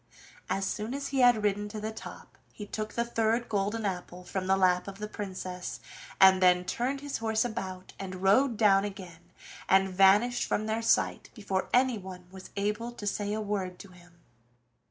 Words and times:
As 0.49 0.65
soon 0.65 0.95
as 0.95 1.09
he 1.09 1.19
had 1.19 1.43
ridden 1.43 1.69
to 1.69 1.79
the 1.79 1.91
top, 1.91 2.35
he 2.51 2.65
took 2.65 2.93
the 2.93 3.03
third 3.05 3.47
golden 3.47 3.85
apple 3.85 4.23
from 4.23 4.47
the 4.47 4.57
lap 4.57 4.87
of 4.87 4.97
the 4.97 5.07
Princess 5.07 5.79
and 6.19 6.41
then 6.41 6.65
turned 6.65 7.01
his 7.01 7.19
horse 7.19 7.45
about 7.45 7.93
and 7.99 8.15
rode 8.23 8.57
down 8.57 8.83
again, 8.83 9.29
and 9.69 9.89
vanished 9.89 10.45
from 10.45 10.65
their 10.65 10.81
sight 10.81 11.29
before 11.35 11.69
anyone 11.71 12.25
was 12.31 12.49
able 12.55 12.91
to 12.93 13.05
say 13.05 13.31
a 13.31 13.39
word 13.41 13.77
to 13.77 13.89
him. 13.89 14.21